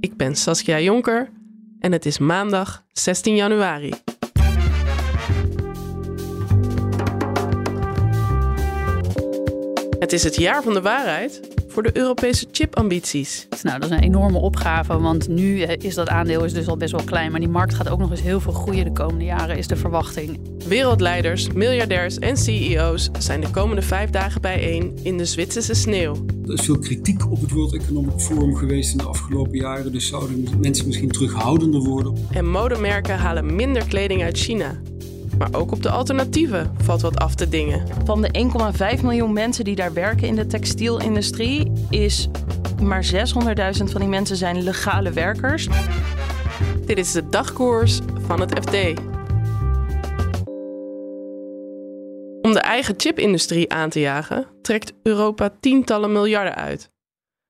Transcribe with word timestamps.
Ik 0.00 0.16
ben 0.16 0.36
Saskia 0.36 0.80
Jonker 0.80 1.30
en 1.78 1.92
het 1.92 2.06
is 2.06 2.18
maandag 2.18 2.84
16 2.92 3.34
januari. 3.34 3.92
Het 9.98 10.12
is 10.12 10.22
het 10.22 10.36
jaar 10.36 10.62
van 10.62 10.74
de 10.74 10.80
waarheid 10.80 11.57
voor 11.78 11.92
de 11.92 11.98
Europese 11.98 12.46
chipambities. 12.52 13.46
Nou, 13.62 13.80
dat 13.80 13.90
is 13.90 13.96
een 13.96 14.02
enorme 14.02 14.38
opgave, 14.38 15.00
want 15.00 15.28
nu 15.28 15.62
eh, 15.62 15.84
is 15.84 15.94
dat 15.94 16.08
aandeel 16.08 16.44
is 16.44 16.52
dus 16.52 16.68
al 16.68 16.76
best 16.76 16.92
wel 16.92 17.04
klein. 17.04 17.30
Maar 17.30 17.40
die 17.40 17.48
markt 17.48 17.74
gaat 17.74 17.88
ook 17.88 17.98
nog 17.98 18.10
eens 18.10 18.22
heel 18.22 18.40
veel 18.40 18.52
groeien 18.52 18.84
de 18.84 18.92
komende 18.92 19.24
jaren, 19.24 19.58
is 19.58 19.66
de 19.66 19.76
verwachting. 19.76 20.40
Wereldleiders, 20.66 21.52
miljardairs 21.52 22.18
en 22.18 22.36
CEO's 22.36 23.10
zijn 23.18 23.40
de 23.40 23.50
komende 23.50 23.82
vijf 23.82 24.10
dagen 24.10 24.40
bijeen 24.40 24.98
in 25.02 25.16
de 25.16 25.24
Zwitserse 25.24 25.74
sneeuw. 25.74 26.24
Er 26.46 26.52
is 26.52 26.60
veel 26.60 26.78
kritiek 26.78 27.30
op 27.30 27.40
het 27.40 27.50
World 27.50 27.74
Economic 27.74 28.20
Forum 28.20 28.54
geweest 28.54 28.92
in 28.92 28.98
de 28.98 29.04
afgelopen 29.04 29.58
jaren, 29.58 29.92
dus 29.92 30.06
zouden 30.06 30.48
mensen 30.60 30.86
misschien 30.86 31.10
terughoudender 31.10 31.80
worden. 31.80 32.14
En 32.32 32.50
modemerken 32.50 33.18
halen 33.18 33.54
minder 33.54 33.86
kleding 33.86 34.22
uit 34.22 34.38
China. 34.38 34.80
Maar 35.38 35.48
ook 35.52 35.72
op 35.72 35.82
de 35.82 35.90
alternatieven 35.90 36.74
valt 36.82 37.00
wat 37.00 37.18
af 37.18 37.34
te 37.34 37.48
dingen. 37.48 37.86
Van 38.04 38.22
de 38.22 38.50
1,5 38.96 39.02
miljoen 39.02 39.32
mensen 39.32 39.64
die 39.64 39.74
daar 39.74 39.92
werken 39.92 40.28
in 40.28 40.34
de 40.34 40.46
textielindustrie, 40.46 41.72
is 41.90 42.28
maar 42.82 43.04
600.000 43.12 43.84
van 43.84 44.00
die 44.00 44.08
mensen 44.08 44.36
zijn 44.36 44.62
legale 44.62 45.12
werkers. 45.12 45.68
Dit 46.86 46.98
is 46.98 47.12
de 47.12 47.28
dagkoers 47.28 48.00
van 48.20 48.40
het 48.40 48.58
FD. 48.58 49.00
Om 52.42 52.52
de 52.52 52.60
eigen 52.60 52.94
chipindustrie 52.96 53.72
aan 53.72 53.90
te 53.90 54.00
jagen, 54.00 54.46
trekt 54.62 54.92
Europa 55.02 55.50
tientallen 55.60 56.12
miljarden 56.12 56.54
uit. 56.54 56.90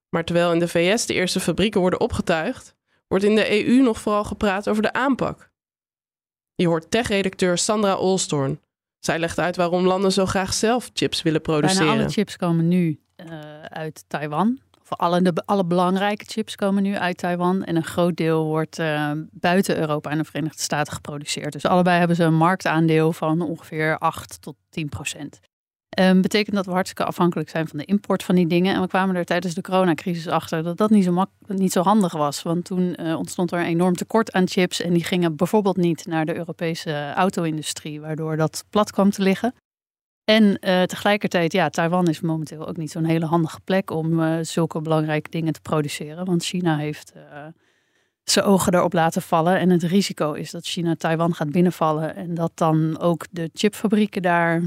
Maar 0.09 0.25
terwijl 0.25 0.53
in 0.53 0.59
de 0.59 0.69
VS 0.69 1.07
de 1.07 1.15
eerste 1.15 1.41
fabrieken 1.41 1.81
worden 1.81 2.01
opgetuigd, 2.01 2.77
wordt 3.09 3.25
in 3.25 3.35
de 3.35 3.67
EU 3.67 3.83
nog 3.83 4.01
vooral 4.01 4.25
gepraat 4.25 4.69
over 4.69 4.83
de 4.83 4.93
aanpak. 4.93 5.48
Je 6.63 6.67
hoort 6.67 6.91
tech-redacteur 6.91 7.59
Sandra 7.59 7.97
Olstorn. 7.97 8.61
Zij 8.99 9.19
legt 9.19 9.39
uit 9.39 9.57
waarom 9.57 9.87
landen 9.87 10.13
zo 10.13 10.27
graag 10.27 10.55
zelf 10.55 10.91
chips 10.93 11.23
willen 11.23 11.41
produceren. 11.41 11.87
Bijna 11.87 12.01
alle 12.03 12.11
chips 12.11 12.37
komen 12.37 12.69
nu 12.69 13.01
uh, 13.17 13.63
uit 13.63 14.05
Taiwan. 14.07 14.59
Of 14.81 14.99
alle, 14.99 15.23
de, 15.23 15.43
alle 15.45 15.65
belangrijke 15.65 16.25
chips 16.25 16.55
komen 16.55 16.83
nu 16.83 16.97
uit 16.97 17.17
Taiwan. 17.17 17.65
En 17.65 17.77
een 17.77 17.85
groot 17.85 18.17
deel 18.17 18.45
wordt 18.45 18.79
uh, 18.79 19.11
buiten 19.31 19.79
Europa 19.79 20.11
en 20.11 20.19
de 20.19 20.25
Verenigde 20.25 20.63
Staten 20.63 20.93
geproduceerd. 20.93 21.53
Dus 21.53 21.67
allebei 21.67 21.99
hebben 21.99 22.17
ze 22.17 22.25
een 22.25 22.35
marktaandeel 22.35 23.13
van 23.13 23.41
ongeveer 23.41 23.99
8 23.99 24.43
tot 24.43 24.57
10 24.71 24.89
procent. 24.89 25.41
Um, 25.99 26.23
betekent 26.23 26.57
dat 26.57 26.67
we 26.67 26.73
hartstikke 26.73 27.05
afhankelijk 27.05 27.49
zijn 27.49 27.69
van 27.69 27.79
de 27.79 27.85
import 27.85 28.23
van 28.23 28.35
die 28.35 28.47
dingen. 28.47 28.75
En 28.75 28.81
we 28.81 28.87
kwamen 28.89 29.17
er 29.17 29.25
tijdens 29.25 29.55
de 29.55 29.61
coronacrisis 29.61 30.29
achter 30.29 30.63
dat 30.63 30.77
dat 30.77 30.91
niet 30.91 31.05
zo, 31.05 31.13
mak 31.13 31.31
niet 31.47 31.73
zo 31.73 31.83
handig 31.83 32.13
was. 32.13 32.43
Want 32.43 32.65
toen 32.65 32.97
uh, 33.01 33.17
ontstond 33.17 33.53
er 33.53 33.59
een 33.59 33.65
enorm 33.65 33.95
tekort 33.95 34.33
aan 34.33 34.49
chips. 34.49 34.81
En 34.81 34.93
die 34.93 35.05
gingen 35.05 35.37
bijvoorbeeld 35.37 35.77
niet 35.77 36.07
naar 36.07 36.27
de 36.27 36.37
Europese 36.37 37.13
auto-industrie, 37.15 38.01
waardoor 38.01 38.37
dat 38.37 38.65
plat 38.71 38.91
kwam 38.91 39.11
te 39.11 39.23
liggen. 39.23 39.55
En 40.25 40.45
uh, 40.45 40.83
tegelijkertijd, 40.83 41.53
ja, 41.53 41.69
Taiwan 41.69 42.09
is 42.09 42.21
momenteel 42.21 42.69
ook 42.69 42.77
niet 42.77 42.91
zo'n 42.91 43.05
hele 43.05 43.27
handige 43.27 43.61
plek 43.65 43.91
om 43.91 44.21
uh, 44.21 44.39
zulke 44.43 44.81
belangrijke 44.81 45.31
dingen 45.31 45.53
te 45.53 45.61
produceren. 45.61 46.25
Want 46.25 46.45
China 46.45 46.77
heeft 46.77 47.13
zijn 48.25 48.45
ogen 48.45 48.75
erop 48.75 48.93
laten 48.93 49.23
vallen. 49.23 49.59
En 49.59 49.71
het 49.71 49.83
risico 49.83 50.33
is 50.33 50.51
dat 50.51 50.67
China 50.67 50.95
Taiwan 50.95 51.35
gaat 51.35 51.51
binnenvallen. 51.51 52.17
En 52.17 52.35
dat 52.35 52.53
dan 52.55 52.99
ook 52.99 53.27
de 53.31 53.51
chipfabrieken 53.53 54.23
daar 54.23 54.63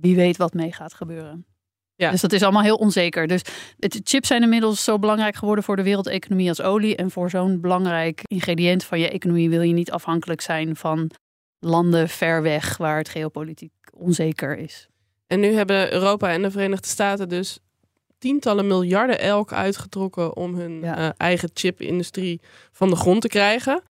wie 0.00 0.16
weet 0.16 0.36
wat 0.36 0.54
mee 0.54 0.72
gaat 0.72 0.94
gebeuren. 0.94 1.46
Ja. 1.94 2.10
Dus 2.10 2.20
dat 2.20 2.32
is 2.32 2.42
allemaal 2.42 2.62
heel 2.62 2.76
onzeker. 2.76 3.26
Dus 3.26 3.42
het, 3.78 4.00
chips 4.02 4.28
zijn 4.28 4.42
inmiddels 4.42 4.84
zo 4.84 4.98
belangrijk 4.98 5.36
geworden 5.36 5.64
voor 5.64 5.76
de 5.76 5.82
wereldeconomie 5.82 6.48
als 6.48 6.60
olie. 6.60 6.96
En 6.96 7.10
voor 7.10 7.30
zo'n 7.30 7.60
belangrijk 7.60 8.20
ingrediënt 8.26 8.84
van 8.84 9.00
je 9.00 9.10
economie 9.10 9.50
wil 9.50 9.62
je 9.62 9.72
niet 9.72 9.90
afhankelijk 9.90 10.40
zijn 10.40 10.76
van 10.76 11.10
landen 11.58 12.08
ver 12.08 12.42
weg 12.42 12.76
waar 12.76 12.96
het 12.98 13.08
geopolitiek 13.08 13.72
onzeker 13.92 14.58
is. 14.58 14.88
En 15.26 15.40
nu 15.40 15.52
hebben 15.52 15.92
Europa 15.92 16.30
en 16.30 16.42
de 16.42 16.50
Verenigde 16.50 16.88
Staten 16.88 17.28
dus 17.28 17.58
tientallen 18.18 18.66
miljarden 18.66 19.20
elk 19.20 19.52
uitgetrokken 19.52 20.36
om 20.36 20.54
hun 20.54 20.84
uh, 20.84 21.08
eigen 21.16 21.50
chipindustrie 21.54 22.40
van 22.72 22.90
de 22.90 22.96
grond 22.96 23.20
te 23.20 23.28
krijgen. 23.28 23.82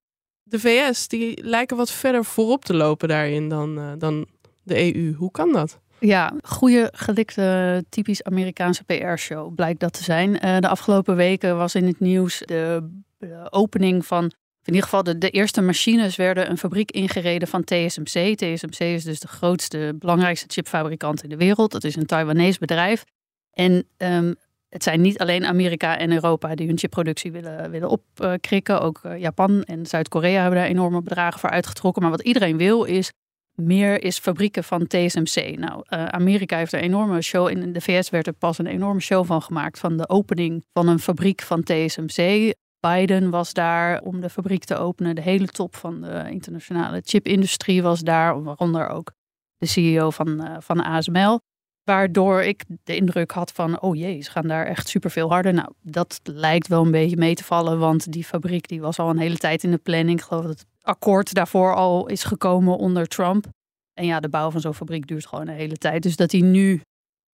De 0.43 0.59
VS 0.59 1.09
die 1.09 1.45
lijken 1.45 1.77
wat 1.77 1.91
verder 1.91 2.25
voorop 2.25 2.65
te 2.65 2.75
lopen 2.75 3.09
daarin 3.09 3.49
dan, 3.49 3.79
uh, 3.79 3.93
dan 3.99 4.27
de 4.63 4.95
EU. 4.95 5.15
Hoe 5.15 5.31
kan 5.31 5.53
dat? 5.53 5.81
Ja, 6.01 6.33
goede, 6.43 6.89
gelikte, 6.93 7.85
typisch 7.89 8.23
Amerikaanse 8.23 8.85
PR-show 8.85 9.55
blijkt 9.55 9.81
dat 9.81 9.93
te 9.93 10.03
zijn. 10.03 10.31
Uh, 10.31 10.59
de 10.59 10.69
afgelopen 10.69 11.17
weken 11.17 11.57
was 11.57 11.75
in 11.75 11.87
het 11.87 12.01
nieuws 12.01 12.43
de, 12.45 12.89
de 13.19 13.47
opening 13.51 14.07
van 14.07 14.33
in 14.69 14.75
ieder 14.75 14.89
geval 14.89 15.03
de, 15.03 15.19
de, 15.19 15.31
eerste 15.31 15.61
machines 15.61 16.17
werden 16.17 16.51
een 16.51 16.59
fabriek 16.59 16.91
ingereden 16.91 17.49
van 17.49 17.65
TSMC. 17.65 18.37
TSMC 18.37 18.79
is 18.79 19.05
dus 19.05 19.21
de 19.21 19.29
grootste, 19.29 19.95
belangrijkste 19.99 20.47
chipfabrikant 20.49 21.23
in 21.23 21.29
de 21.29 21.37
wereld. 21.37 21.73
Dat 21.73 21.85
is 21.85 21.97
een 21.97 22.07
Taiwanese 22.07 22.59
bedrijf. 22.59 23.05
En 23.53 23.87
um, 23.97 24.35
het 24.69 24.83
zijn 24.83 25.01
niet 25.01 25.19
alleen 25.19 25.47
Amerika 25.47 25.99
en 25.99 26.13
Europa 26.13 26.55
die 26.55 26.67
hun 26.67 26.79
chipproductie 26.79 27.33
willen, 27.33 27.71
willen 27.71 27.89
opkrikken. 27.89 28.81
Ook 28.81 29.01
uh, 29.07 29.19
Japan 29.19 29.63
en 29.63 29.87
Zuid-Korea 29.87 30.41
hebben 30.41 30.59
daar 30.61 30.69
enorme 30.69 31.03
bedragen 31.03 31.41
voor 31.41 31.51
uitgetrokken. 31.51 32.03
Maar 32.03 32.11
wat 32.11 32.23
iedereen 32.23 32.57
wil 32.57 32.85
is 32.85 33.13
meer 33.61 34.03
is 34.03 34.19
fabrieken 34.19 34.65
van 34.65 34.87
TSMC. 34.87 35.59
Nou, 35.59 35.85
uh, 35.89 36.05
Amerika 36.05 36.57
heeft 36.57 36.73
een 36.73 36.81
enorme 36.81 37.23
show. 37.23 37.49
In 37.49 37.73
de 37.73 37.81
VS 37.81 38.11
werd 38.11 38.27
er 38.27 38.33
pas 38.33 38.59
een 38.59 38.67
enorme 38.67 39.01
show 39.01 39.27
van 39.27 39.43
gemaakt. 39.43 39.79
Van 39.79 39.97
de 39.97 40.09
opening 40.09 40.65
van 40.73 40.89
een 40.89 40.99
fabriek 40.99 41.43
van 41.43 41.63
TSMC. 41.63 42.53
Biden 42.81 43.31
was 43.31 43.53
daar 43.53 44.01
om 44.03 44.21
de 44.21 44.31
fabriek 44.31 44.65
te 44.65 44.77
openen. 44.77 45.15
De 45.15 45.21
hele 45.21 45.47
top 45.47 45.77
van 45.77 46.01
de 46.01 46.27
internationale 46.31 47.03
chipindustrie 47.05 47.83
was 47.83 48.01
daar. 48.01 48.43
Waaronder 48.43 48.89
ook 48.89 49.13
de 49.57 49.67
CEO 49.67 50.11
van, 50.11 50.29
uh, 50.29 50.57
van 50.59 50.85
ASML. 50.85 51.41
Waardoor 51.85 52.43
ik 52.43 52.65
de 52.85 52.97
indruk 52.97 53.31
had 53.31 53.53
van, 53.53 53.81
oh 53.81 53.97
jee, 53.97 54.21
ze 54.21 54.31
gaan 54.31 54.47
daar 54.47 54.67
echt 54.67 54.89
superveel 54.89 55.29
harder. 55.29 55.55
Nou, 55.55 55.73
dat 55.83 56.21
lijkt 56.23 56.69
wel 56.69 56.85
een 56.85 56.91
beetje 56.91 57.17
mee 57.17 57.35
te 57.35 57.45
vallen, 57.45 57.79
want 57.79 58.13
die 58.13 58.25
fabriek 58.25 58.69
die 58.69 58.81
was 58.81 58.99
al 58.99 59.11
een 59.11 59.19
hele 59.19 59.37
tijd 59.37 59.63
in 59.63 59.71
de 59.71 59.79
planning. 59.79 60.19
Ik 60.19 60.25
geloof 60.25 60.45
dat 60.45 60.53
het 60.59 60.67
akkoord 60.89 61.35
daarvoor 61.35 61.75
al 61.75 62.07
is 62.07 62.25
gekomen 62.25 62.77
onder 62.77 63.07
Trump. 63.07 63.47
En 63.95 64.07
ja, 64.07 64.21
de 64.21 64.29
bouw 64.29 64.51
van 64.51 64.61
zo'n 64.61 64.75
fabriek 64.75 65.07
duurt 65.07 65.27
gewoon 65.27 65.49
een 65.49 65.55
hele 65.55 65.77
tijd. 65.77 66.03
Dus 66.03 66.17
dat 66.17 66.33
hij 66.33 66.41
nu 66.41 66.75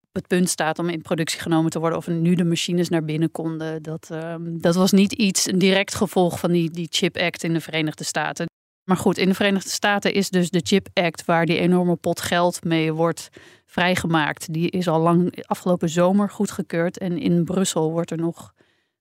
op 0.00 0.14
het 0.14 0.26
punt 0.26 0.48
staat 0.48 0.78
om 0.78 0.88
in 0.88 1.02
productie 1.02 1.40
genomen 1.40 1.70
te 1.70 1.78
worden, 1.78 1.98
of 1.98 2.06
nu 2.06 2.34
de 2.34 2.44
machines 2.44 2.88
naar 2.88 3.04
binnen 3.04 3.30
konden, 3.30 3.82
dat, 3.82 4.08
um, 4.12 4.60
dat 4.60 4.74
was 4.74 4.92
niet 4.92 5.12
iets, 5.12 5.46
een 5.46 5.58
direct 5.58 5.94
gevolg 5.94 6.38
van 6.38 6.52
die, 6.52 6.70
die 6.70 6.86
Chip 6.90 7.16
Act 7.16 7.44
in 7.44 7.52
de 7.52 7.60
Verenigde 7.60 8.04
Staten. 8.04 8.46
Maar 8.84 8.96
goed, 8.96 9.18
in 9.18 9.28
de 9.28 9.34
Verenigde 9.34 9.68
Staten 9.68 10.12
is 10.12 10.30
dus 10.30 10.50
de 10.50 10.60
Chip 10.64 10.88
Act, 10.92 11.24
waar 11.24 11.46
die 11.46 11.58
enorme 11.58 11.96
pot 11.96 12.20
geld 12.20 12.64
mee 12.64 12.92
wordt 12.92 13.28
vrijgemaakt, 13.66 14.52
die 14.52 14.70
is 14.70 14.88
al 14.88 15.00
lang 15.00 15.44
afgelopen 15.46 15.88
zomer 15.88 16.30
goedgekeurd. 16.30 16.98
En 16.98 17.18
in 17.18 17.44
Brussel 17.44 17.90
wordt 17.90 18.10
er 18.10 18.18
nog 18.18 18.52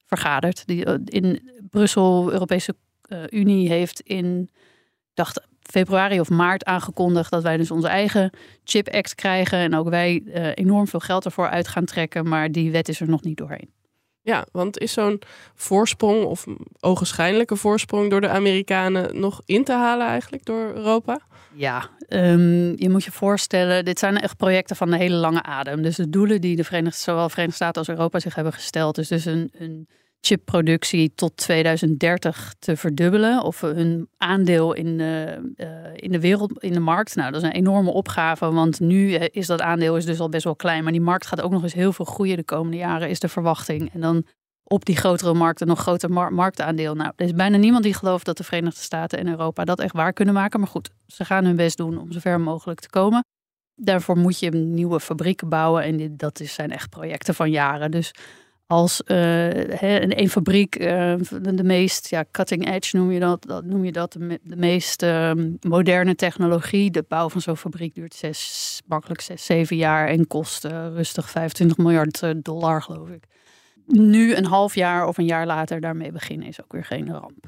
vergaderd. 0.06 0.66
Die, 0.68 0.86
eh, 0.86 0.96
in 1.06 1.52
Brussel, 1.70 2.32
Europese 2.32 2.76
Unie, 3.30 3.70
heeft 3.70 4.00
in, 4.00 4.50
dacht 5.14 5.42
februari 5.60 6.20
of 6.20 6.30
maart 6.30 6.66
aangekondigd 6.66 7.32
dat 7.32 7.44
wij 7.44 7.58
dus 7.58 7.72
onze 7.72 7.88
eigen 7.88 8.30
Chip 8.64 8.90
Act 8.90 9.16
krijgen. 9.16 9.58
En 9.58 9.76
ook 9.76 9.90
wij 9.90 10.22
uh, 10.26 10.52
enorm 10.54 10.88
veel 10.88 11.00
geld 11.00 11.26
ervoor 11.26 11.50
uit 11.50 11.68
gaan 11.68 11.86
trekken. 11.86 12.28
Maar 12.28 12.52
die 12.52 12.72
wet 12.72 12.90
is 12.90 13.00
er 13.00 13.10
nog 13.10 13.24
niet 13.24 13.38
doorheen. 13.38 13.72
Ja, 14.22 14.46
want 14.52 14.80
is 14.80 14.94
zo'n 14.94 15.22
voorsprong 15.56 16.24
of 16.24 16.46
ogenschijnlijke 16.80 17.56
voorsprong 17.56 18.10
door 18.10 18.22
de 18.22 18.30
Amerikanen 18.30 19.20
nog 19.20 19.42
in 19.46 19.64
te 19.64 19.72
halen 19.72 20.08
eigenlijk 20.08 20.46
door 20.46 20.74
Europa? 20.74 21.20
Ja, 21.54 21.90
um, 22.10 22.74
je 22.78 22.90
moet 22.90 23.04
je 23.04 23.12
voorstellen, 23.12 23.86
dit 23.86 24.00
zijn 24.00 24.20
echt 24.20 24.38
projecten 24.38 24.76
van 24.76 24.90
de 24.90 24.98
hele 24.98 25.16
lange 25.16 25.44
adem. 25.44 25.82
Dus 25.82 25.96
de 25.96 26.10
doelen 26.10 26.42
die 26.42 26.56
de 26.56 26.64
Verenigde, 26.64 27.00
zowel 27.00 27.24
de 27.24 27.30
Verenigde 27.30 27.56
Staten 27.56 27.78
als 27.78 27.90
Europa 27.90 28.20
zich 28.20 28.36
hebben 28.36 28.54
gesteld, 28.54 28.98
is 28.98 29.08
dus 29.08 29.26
een, 29.26 29.52
een 29.58 29.88
chipproductie 30.26 31.12
tot 31.16 31.38
2030 31.38 32.54
te 32.60 32.78
verdubbelen. 32.78 33.44
Of 33.44 33.62
hun 33.62 34.08
aandeel 34.18 34.74
in 34.74 34.98
de, 34.98 35.42
uh, 35.58 35.68
in 35.96 36.12
de 36.12 36.20
wereld, 36.20 36.64
in 36.64 36.74
de 36.74 36.80
markt. 36.80 37.16
Nou, 37.16 37.32
dat 37.32 37.42
is 37.42 37.48
een 37.48 37.56
enorme 37.56 37.92
opgave. 37.92 38.52
Want 38.52 38.80
nu 38.80 39.14
is 39.14 39.48
dat 39.48 39.62
aandeel 39.62 39.98
is 39.98 40.06
dus 40.06 40.20
al 40.20 40.30
best 40.30 40.44
wel 40.44 40.56
klein. 40.56 40.84
Maar 40.84 40.92
die 40.92 41.02
markt 41.02 41.28
gaat 41.28 41.42
ook 41.42 41.52
nog 41.52 41.64
eens 41.64 41.74
heel 41.74 41.94
veel 41.94 42.06
groeien 42.06 42.38
de 42.38 42.44
komende 42.44 42.78
jaren, 42.78 43.10
is 43.10 43.20
de 43.20 43.28
verwachting. 43.28 43.94
En 43.94 44.00
dan 44.00 44.26
op 44.64 44.86
die 44.86 44.98
grotere 44.98 45.34
markten 45.34 45.68
nog 45.68 45.80
groter 45.80 46.10
mar 46.10 46.34
marktaandeel. 46.34 46.96
Nou, 46.96 47.12
er 47.16 47.26
is 47.26 47.34
bijna 47.34 47.58
niemand 47.58 47.84
die 47.84 47.94
gelooft 47.94 48.26
dat 48.26 48.38
de 48.38 48.44
Verenigde 48.44 48.82
Staten 48.82 49.20
en 49.20 49.28
Europa 49.28 49.64
dat 49.64 49.80
echt 49.80 49.94
waar 49.94 50.14
kunnen 50.14 50.34
maken. 50.34 50.60
Maar 50.60 50.70
goed, 50.70 50.90
ze 51.08 51.26
gaan 51.26 51.46
hun 51.46 51.56
best 51.56 51.78
doen 51.78 51.98
om 51.98 52.12
zo 52.12 52.20
ver 52.20 52.40
mogelijk 52.40 52.80
te 52.80 52.90
komen. 52.90 53.26
Daarvoor 53.76 54.18
moet 54.18 54.40
je 54.40 54.50
nieuwe 54.52 55.00
fabrieken 55.00 55.50
bouwen 55.50 55.84
en 55.84 55.98
dit, 55.98 56.20
dat 56.20 56.42
zijn 56.44 56.72
echt 56.72 56.90
projecten 56.90 57.36
van 57.36 57.52
jaren. 57.52 57.92
Dus 57.92 58.14
als 58.68 59.02
uh, 59.06 60.10
een, 60.10 60.30
fabriek, 60.30 60.80
uh, 60.80 61.16
de, 61.42 61.64
meest 61.64 62.10
ja, 62.10 62.26
cutting 62.32 62.68
edge 62.74 62.98
noem 62.98 63.12
je 63.12 63.20
dat, 63.20 63.46
dat 63.48 63.66
noem 63.66 63.86
je 63.86 63.92
dat 63.92 64.12
de, 64.12 64.40
meest 64.44 65.04
uh, 65.04 65.32
moderne 65.62 66.16
technologie. 66.16 66.92
De 66.92 67.06
bouw 67.08 67.30
van 67.30 67.42
zo'n 67.42 67.58
fabriek 67.58 67.96
duurt 67.96 68.14
zes, 68.14 68.82
makkelijk 68.86 69.22
zes, 69.22 69.46
zeven 69.46 69.76
jaar 69.76 70.08
en 70.08 70.28
kost 70.28 70.64
rustig 70.94 71.30
25 71.30 71.78
miljard 71.78 72.44
dollar, 72.44 72.82
geloof 72.82 73.10
ik. 73.10 73.24
Nu 73.86 74.36
een 74.36 74.46
half 74.46 74.76
jaar 74.76 75.08
of 75.08 75.18
een 75.18 75.26
jaar 75.26 75.46
later 75.46 75.82
daarmee 75.82 76.12
beginnen 76.12 76.48
is 76.48 76.64
ook 76.64 76.72
weer 76.72 76.86
geen 76.86 77.12
ramp. 77.12 77.46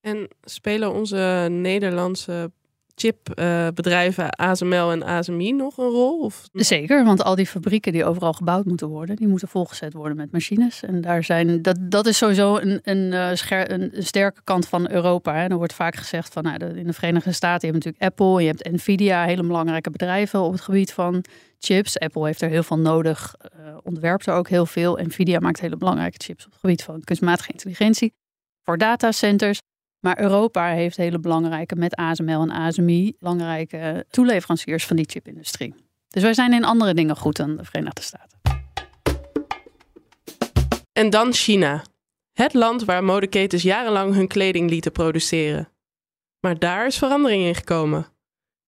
En 0.00 0.28
spelen 0.42 0.92
onze 0.92 1.46
Nederlandse 1.50 2.50
chipbedrijven 2.94 4.24
uh, 4.24 4.48
ASML 4.48 4.90
en 4.90 5.02
ASMI 5.02 5.52
nog 5.52 5.78
een 5.78 5.88
rol? 5.88 6.20
Of? 6.20 6.48
Zeker, 6.52 7.04
want 7.04 7.22
al 7.22 7.34
die 7.34 7.46
fabrieken 7.46 7.92
die 7.92 8.04
overal 8.04 8.32
gebouwd 8.32 8.64
moeten 8.64 8.88
worden, 8.88 9.16
die 9.16 9.28
moeten 9.28 9.48
volgezet 9.48 9.92
worden 9.92 10.16
met 10.16 10.32
machines. 10.32 10.82
En 10.82 11.00
daar 11.00 11.24
zijn, 11.24 11.62
dat, 11.62 11.76
dat 11.80 12.06
is 12.06 12.16
sowieso 12.16 12.56
een, 12.56 12.80
een, 12.82 13.12
uh, 13.12 13.28
scher, 13.34 13.70
een, 13.70 13.92
sterke 13.98 14.40
kant 14.44 14.68
van 14.68 14.90
Europa. 14.90 15.34
Hè. 15.34 15.46
Er 15.48 15.56
wordt 15.56 15.74
vaak 15.74 15.96
gezegd 15.96 16.32
van 16.32 16.42
nou, 16.42 16.64
in 16.64 16.86
de 16.86 16.92
Verenigde 16.92 17.32
Staten 17.32 17.68
je 17.68 17.72
hebt 17.74 17.84
natuurlijk 17.84 18.12
Apple, 18.12 18.42
je 18.42 18.46
hebt 18.46 18.70
Nvidia, 18.72 19.24
hele 19.24 19.42
belangrijke 19.42 19.90
bedrijven 19.90 20.40
op 20.40 20.52
het 20.52 20.60
gebied 20.60 20.92
van 20.92 21.24
chips. 21.58 21.98
Apple 21.98 22.26
heeft 22.26 22.42
er 22.42 22.48
heel 22.48 22.62
veel 22.62 22.78
nodig, 22.78 23.34
uh, 23.60 23.76
ontwerpt 23.82 24.26
er 24.26 24.34
ook 24.34 24.48
heel 24.48 24.66
veel. 24.66 24.98
Nvidia 25.02 25.38
maakt 25.38 25.60
hele 25.60 25.76
belangrijke 25.76 26.24
chips 26.24 26.44
op 26.44 26.50
het 26.50 26.60
gebied 26.60 26.82
van 26.82 27.00
kunstmatige 27.00 27.52
intelligentie 27.52 28.12
voor 28.62 28.78
datacenters. 28.78 29.58
Maar 30.04 30.20
Europa 30.20 30.66
heeft 30.66 30.96
hele 30.96 31.18
belangrijke, 31.18 31.76
met 31.76 31.96
ASML 31.96 32.40
en 32.40 32.50
ASMI, 32.50 33.16
belangrijke 33.18 34.06
toeleveranciers 34.10 34.86
van 34.86 34.96
die 34.96 35.04
chipindustrie. 35.08 35.74
Dus 36.08 36.22
wij 36.22 36.34
zijn 36.34 36.52
in 36.52 36.64
andere 36.64 36.94
dingen 36.94 37.16
goed 37.16 37.36
dan 37.36 37.56
de 37.56 37.64
Verenigde 37.64 38.02
Staten. 38.02 38.38
En 40.92 41.10
dan 41.10 41.32
China. 41.32 41.82
Het 42.32 42.54
land 42.54 42.84
waar 42.84 43.04
modeketens 43.04 43.62
jarenlang 43.62 44.14
hun 44.14 44.28
kleding 44.28 44.70
lieten 44.70 44.92
produceren. 44.92 45.68
Maar 46.40 46.58
daar 46.58 46.86
is 46.86 46.98
verandering 46.98 47.44
in 47.44 47.54
gekomen. 47.54 48.06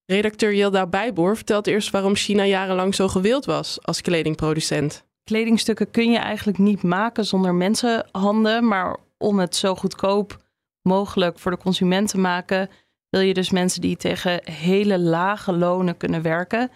Redacteur 0.06 0.54
Yilda 0.54 0.86
Bijboer 0.86 1.36
vertelt 1.36 1.66
eerst 1.66 1.90
waarom 1.90 2.14
China 2.14 2.44
jarenlang 2.44 2.94
zo 2.94 3.08
gewild 3.08 3.44
was 3.44 3.78
als 3.82 4.00
kledingproducent. 4.00 5.04
Kledingstukken 5.24 5.90
kun 5.90 6.10
je 6.10 6.18
eigenlijk 6.18 6.58
niet 6.58 6.82
maken 6.82 7.24
zonder 7.24 7.54
mensenhanden, 7.54 8.68
maar 8.68 8.96
om 9.18 9.38
het 9.38 9.56
zo 9.56 9.74
goedkoop 9.74 10.44
mogelijk 10.86 11.38
voor 11.38 11.50
de 11.50 11.58
consument 11.58 12.08
te 12.08 12.18
maken, 12.18 12.70
wil 13.08 13.20
je 13.20 13.34
dus 13.34 13.50
mensen 13.50 13.80
die 13.80 13.96
tegen 13.96 14.40
hele 14.52 14.98
lage 14.98 15.52
lonen 15.52 15.96
kunnen 15.96 16.22
werken. 16.22 16.70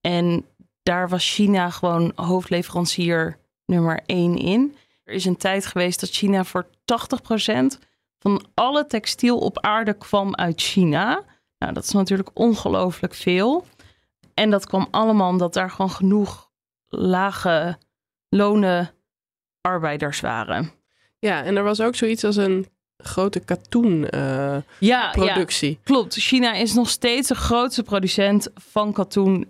En 0.00 0.46
daar 0.82 1.08
was 1.08 1.34
China 1.34 1.70
gewoon 1.70 2.12
hoofdleverancier 2.14 3.38
nummer 3.66 4.00
één 4.06 4.36
in. 4.36 4.76
Er 5.04 5.14
is 5.14 5.24
een 5.24 5.36
tijd 5.36 5.66
geweest 5.66 6.00
dat 6.00 6.10
China 6.10 6.44
voor 6.44 6.66
80% 6.66 7.78
van 8.18 8.44
alle 8.54 8.86
textiel 8.86 9.38
op 9.38 9.60
aarde 9.60 9.92
kwam 9.92 10.34
uit 10.34 10.60
China. 10.60 11.24
Nou, 11.58 11.72
dat 11.72 11.84
is 11.84 11.90
natuurlijk 11.90 12.30
ongelooflijk 12.34 13.14
veel. 13.14 13.66
En 14.34 14.50
dat 14.50 14.66
kwam 14.66 14.88
allemaal 14.90 15.30
omdat 15.30 15.54
daar 15.54 15.70
gewoon 15.70 15.90
genoeg 15.90 16.50
lage 16.88 17.78
lonen 18.28 18.90
arbeiders 19.60 20.20
waren. 20.20 20.72
Ja, 21.18 21.42
en 21.42 21.56
er 21.56 21.62
was 21.62 21.80
ook 21.80 21.94
zoiets 21.94 22.24
als 22.24 22.36
een 22.36 22.66
grote 23.08 23.40
katoenproductie. 23.40 25.70
Uh, 25.70 25.76
ja, 25.76 25.82
klopt. 25.84 26.14
China 26.14 26.54
is 26.54 26.74
nog 26.74 26.88
steeds 26.88 27.28
de 27.28 27.34
grootste 27.34 27.82
producent 27.82 28.48
van 28.54 28.92
katoen 28.92 29.48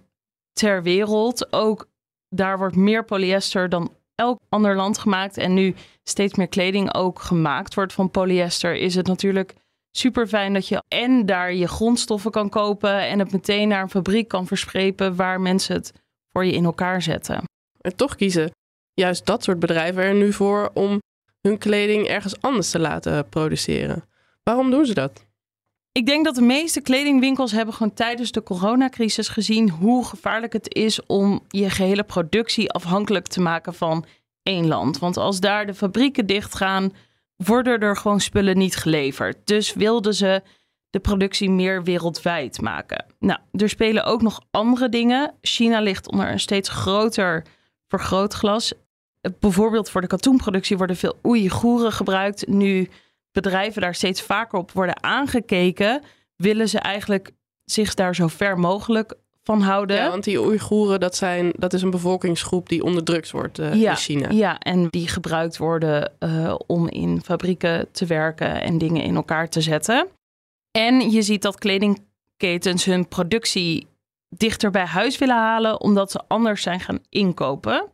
ter 0.52 0.82
wereld. 0.82 1.52
Ook 1.52 1.88
daar 2.28 2.58
wordt 2.58 2.76
meer 2.76 3.04
polyester 3.04 3.68
dan 3.68 3.92
elk 4.14 4.38
ander 4.48 4.76
land 4.76 4.98
gemaakt. 4.98 5.36
En 5.36 5.54
nu 5.54 5.74
steeds 6.02 6.34
meer 6.34 6.48
kleding 6.48 6.94
ook 6.94 7.20
gemaakt 7.20 7.74
wordt 7.74 7.92
van 7.92 8.10
polyester. 8.10 8.76
Is 8.76 8.94
het 8.94 9.06
natuurlijk 9.06 9.54
super 9.90 10.26
fijn 10.26 10.52
dat 10.52 10.68
je 10.68 10.82
en 10.88 11.26
daar 11.26 11.54
je 11.54 11.68
grondstoffen 11.68 12.30
kan 12.30 12.48
kopen. 12.48 13.00
En 13.00 13.18
het 13.18 13.32
meteen 13.32 13.68
naar 13.68 13.82
een 13.82 13.90
fabriek 13.90 14.28
kan 14.28 14.46
versprepen 14.46 15.16
waar 15.16 15.40
mensen 15.40 15.74
het 15.74 15.92
voor 16.32 16.44
je 16.44 16.52
in 16.52 16.64
elkaar 16.64 17.02
zetten. 17.02 17.42
En 17.80 17.96
toch 17.96 18.14
kiezen 18.14 18.50
juist 18.94 19.26
dat 19.26 19.44
soort 19.44 19.58
bedrijven 19.58 20.02
er 20.02 20.14
nu 20.14 20.32
voor 20.32 20.70
om 20.74 21.02
hun 21.48 21.58
kleding 21.58 22.06
ergens 22.06 22.40
anders 22.40 22.70
te 22.70 22.78
laten 22.78 23.28
produceren. 23.28 24.04
Waarom 24.42 24.70
doen 24.70 24.86
ze 24.86 24.94
dat? 24.94 25.26
Ik 25.92 26.06
denk 26.06 26.24
dat 26.24 26.34
de 26.34 26.42
meeste 26.42 26.80
kledingwinkels 26.80 27.52
hebben 27.52 27.74
gewoon 27.74 27.94
tijdens 27.94 28.32
de 28.32 28.42
coronacrisis 28.42 29.28
gezien 29.28 29.70
hoe 29.70 30.04
gevaarlijk 30.04 30.52
het 30.52 30.74
is 30.74 31.06
om 31.06 31.44
je 31.48 31.70
gehele 31.70 32.04
productie 32.04 32.70
afhankelijk 32.70 33.26
te 33.26 33.40
maken 33.40 33.74
van 33.74 34.04
één 34.42 34.66
land. 34.66 34.98
Want 34.98 35.16
als 35.16 35.40
daar 35.40 35.66
de 35.66 35.74
fabrieken 35.74 36.26
dichtgaan, 36.26 36.92
worden 37.36 37.80
er 37.80 37.96
gewoon 37.96 38.20
spullen 38.20 38.58
niet 38.58 38.76
geleverd. 38.76 39.36
Dus 39.44 39.74
wilden 39.74 40.14
ze 40.14 40.42
de 40.90 41.00
productie 41.00 41.50
meer 41.50 41.82
wereldwijd 41.82 42.60
maken. 42.60 43.04
Nou, 43.18 43.38
er 43.52 43.68
spelen 43.68 44.04
ook 44.04 44.22
nog 44.22 44.40
andere 44.50 44.88
dingen. 44.88 45.34
China 45.40 45.80
ligt 45.80 46.10
onder 46.10 46.30
een 46.30 46.40
steeds 46.40 46.68
groter 46.68 47.44
vergrootglas 47.88 48.72
bijvoorbeeld 49.40 49.90
voor 49.90 50.00
de 50.00 50.06
katoenproductie 50.06 50.76
worden 50.76 50.96
veel 50.96 51.18
Oeigoeren 51.24 51.92
gebruikt. 51.92 52.46
Nu 52.48 52.88
bedrijven 53.32 53.82
daar 53.82 53.94
steeds 53.94 54.22
vaker 54.22 54.58
op 54.58 54.72
worden 54.72 55.02
aangekeken, 55.02 56.02
willen 56.36 56.68
ze 56.68 56.78
eigenlijk 56.78 57.30
zich 57.64 57.94
daar 57.94 58.14
zo 58.14 58.28
ver 58.28 58.58
mogelijk 58.58 59.14
van 59.42 59.60
houden. 59.60 59.96
Ja, 59.96 60.10
want 60.10 60.24
die 60.24 60.40
Oeigoeren, 60.40 61.00
dat, 61.00 61.16
zijn, 61.16 61.52
dat 61.58 61.72
is 61.72 61.82
een 61.82 61.90
bevolkingsgroep 61.90 62.68
die 62.68 62.82
onderdrukt 62.82 63.30
wordt 63.30 63.58
uh, 63.58 63.74
ja, 63.74 63.90
in 63.90 63.96
China. 63.96 64.30
Ja, 64.30 64.58
en 64.58 64.88
die 64.88 65.08
gebruikt 65.08 65.56
worden 65.56 66.12
uh, 66.20 66.54
om 66.66 66.88
in 66.88 67.22
fabrieken 67.24 67.88
te 67.92 68.06
werken 68.06 68.60
en 68.60 68.78
dingen 68.78 69.02
in 69.02 69.14
elkaar 69.14 69.48
te 69.48 69.60
zetten. 69.60 70.06
En 70.70 71.10
je 71.10 71.22
ziet 71.22 71.42
dat 71.42 71.58
kledingketens 71.58 72.84
hun 72.84 73.08
productie 73.08 73.86
dichter 74.28 74.70
bij 74.70 74.84
huis 74.84 75.18
willen 75.18 75.36
halen, 75.36 75.80
omdat 75.80 76.10
ze 76.10 76.20
anders 76.28 76.62
zijn 76.62 76.80
gaan 76.80 76.98
inkopen. 77.08 77.88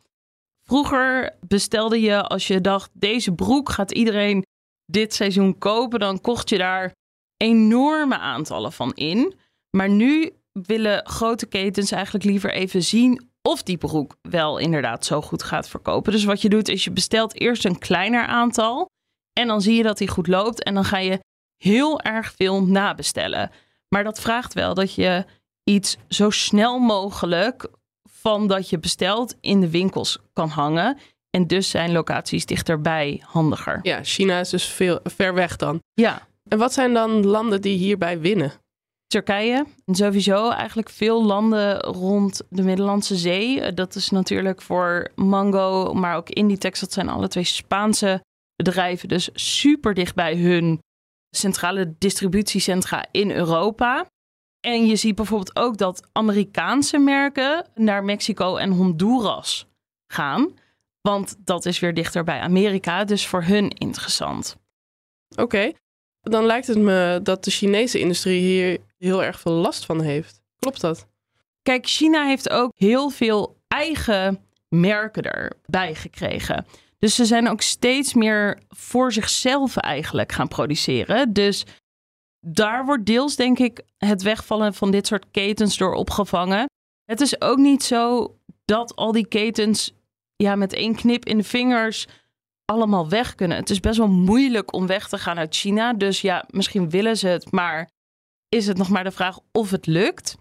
Vroeger 0.70 1.36
bestelde 1.46 2.00
je 2.00 2.22
als 2.22 2.46
je 2.46 2.60
dacht, 2.60 2.90
deze 2.92 3.32
broek 3.32 3.68
gaat 3.68 3.90
iedereen 3.90 4.46
dit 4.86 5.14
seizoen 5.14 5.58
kopen, 5.58 6.00
dan 6.00 6.20
kocht 6.20 6.48
je 6.48 6.58
daar 6.58 6.92
enorme 7.36 8.18
aantallen 8.18 8.72
van 8.72 8.94
in. 8.94 9.34
Maar 9.76 9.88
nu 9.88 10.30
willen 10.52 11.06
grote 11.06 11.46
ketens 11.46 11.90
eigenlijk 11.90 12.24
liever 12.24 12.52
even 12.52 12.82
zien 12.82 13.30
of 13.42 13.62
die 13.62 13.76
broek 13.76 14.16
wel 14.22 14.58
inderdaad 14.58 15.04
zo 15.04 15.20
goed 15.22 15.42
gaat 15.42 15.68
verkopen. 15.68 16.12
Dus 16.12 16.24
wat 16.24 16.42
je 16.42 16.48
doet 16.48 16.68
is 16.68 16.84
je 16.84 16.92
bestelt 16.92 17.40
eerst 17.40 17.64
een 17.64 17.78
kleiner 17.78 18.26
aantal 18.26 18.88
en 19.32 19.46
dan 19.46 19.60
zie 19.60 19.76
je 19.76 19.82
dat 19.82 19.98
die 19.98 20.08
goed 20.08 20.26
loopt 20.26 20.62
en 20.62 20.74
dan 20.74 20.84
ga 20.84 20.98
je 20.98 21.20
heel 21.56 22.00
erg 22.00 22.32
veel 22.36 22.64
nabestellen. 22.64 23.50
Maar 23.88 24.04
dat 24.04 24.20
vraagt 24.20 24.54
wel 24.54 24.74
dat 24.74 24.94
je 24.94 25.24
iets 25.64 25.96
zo 26.08 26.30
snel 26.30 26.78
mogelijk 26.78 27.68
van 28.20 28.46
dat 28.46 28.68
je 28.68 28.78
bestelt 28.78 29.36
in 29.40 29.60
de 29.60 29.70
winkels 29.70 30.18
kan 30.32 30.48
hangen. 30.48 30.98
En 31.30 31.46
dus 31.46 31.70
zijn 31.70 31.92
locaties 31.92 32.46
dichterbij 32.46 33.22
handiger. 33.24 33.78
Ja, 33.82 34.02
China 34.02 34.40
is 34.40 34.50
dus 34.50 34.64
veel 34.64 35.00
ver 35.02 35.34
weg 35.34 35.56
dan. 35.56 35.82
Ja. 35.94 36.28
En 36.48 36.58
wat 36.58 36.72
zijn 36.72 36.94
dan 36.94 37.26
landen 37.26 37.60
die 37.60 37.78
hierbij 37.78 38.20
winnen? 38.20 38.52
Turkije. 39.06 39.66
En 39.84 39.94
sowieso 39.94 40.50
eigenlijk 40.50 40.88
veel 40.88 41.24
landen 41.24 41.80
rond 41.80 42.42
de 42.48 42.62
Middellandse 42.62 43.16
Zee. 43.16 43.74
Dat 43.74 43.94
is 43.94 44.10
natuurlijk 44.10 44.62
voor 44.62 45.10
Mango, 45.14 45.94
maar 45.94 46.16
ook 46.16 46.28
Inditex. 46.28 46.80
Dat 46.80 46.92
zijn 46.92 47.08
alle 47.08 47.28
twee 47.28 47.44
Spaanse 47.44 48.24
bedrijven. 48.56 49.08
Dus 49.08 49.28
super 49.32 49.94
dicht 49.94 50.14
bij 50.14 50.36
hun 50.36 50.80
centrale 51.36 51.94
distributiecentra 51.98 53.06
in 53.10 53.30
Europa. 53.30 54.06
En 54.60 54.86
je 54.86 54.96
ziet 54.96 55.14
bijvoorbeeld 55.14 55.56
ook 55.56 55.76
dat 55.76 56.08
Amerikaanse 56.12 56.98
merken 56.98 57.66
naar 57.74 58.04
Mexico 58.04 58.56
en 58.56 58.70
Honduras 58.70 59.66
gaan. 60.06 60.54
Want 61.00 61.36
dat 61.44 61.66
is 61.66 61.78
weer 61.78 61.94
dichter 61.94 62.24
bij 62.24 62.40
Amerika, 62.40 63.04
dus 63.04 63.26
voor 63.26 63.42
hun 63.42 63.68
interessant. 63.68 64.56
Oké, 65.36 65.72
dan 66.20 66.44
lijkt 66.44 66.66
het 66.66 66.78
me 66.78 67.20
dat 67.22 67.44
de 67.44 67.50
Chinese 67.50 67.98
industrie 67.98 68.40
hier 68.40 68.78
heel 68.98 69.24
erg 69.24 69.40
veel 69.40 69.52
last 69.52 69.84
van 69.84 70.00
heeft. 70.00 70.42
Klopt 70.58 70.80
dat? 70.80 71.08
Kijk, 71.62 71.86
China 71.86 72.26
heeft 72.26 72.50
ook 72.50 72.72
heel 72.74 73.10
veel 73.10 73.56
eigen 73.68 74.44
merken 74.68 75.22
erbij 75.22 75.94
gekregen. 75.94 76.66
Dus 76.98 77.14
ze 77.14 77.24
zijn 77.24 77.48
ook 77.48 77.60
steeds 77.60 78.14
meer 78.14 78.58
voor 78.68 79.12
zichzelf 79.12 79.76
eigenlijk 79.76 80.32
gaan 80.32 80.48
produceren. 80.48 81.32
Dus 81.32 81.64
daar 82.40 82.84
wordt 82.84 83.06
deels, 83.06 83.36
denk 83.36 83.58
ik, 83.58 83.82
het 83.98 84.22
wegvallen 84.22 84.74
van 84.74 84.90
dit 84.90 85.06
soort 85.06 85.30
ketens 85.30 85.76
door 85.76 85.92
opgevangen. 85.92 86.68
Het 87.04 87.20
is 87.20 87.40
ook 87.40 87.58
niet 87.58 87.82
zo 87.82 88.34
dat 88.64 88.96
al 88.96 89.12
die 89.12 89.26
ketens 89.26 89.92
ja, 90.36 90.54
met 90.54 90.72
één 90.72 90.94
knip 90.94 91.24
in 91.24 91.36
de 91.36 91.44
vingers 91.44 92.06
allemaal 92.64 93.08
weg 93.08 93.34
kunnen. 93.34 93.56
Het 93.56 93.70
is 93.70 93.80
best 93.80 93.98
wel 93.98 94.08
moeilijk 94.08 94.72
om 94.72 94.86
weg 94.86 95.08
te 95.08 95.18
gaan 95.18 95.38
uit 95.38 95.54
China. 95.54 95.92
Dus 95.92 96.20
ja, 96.20 96.44
misschien 96.50 96.90
willen 96.90 97.16
ze 97.16 97.28
het, 97.28 97.52
maar 97.52 97.90
is 98.48 98.66
het 98.66 98.76
nog 98.76 98.88
maar 98.88 99.04
de 99.04 99.10
vraag 99.10 99.38
of 99.52 99.70
het 99.70 99.86
lukt. 99.86 100.36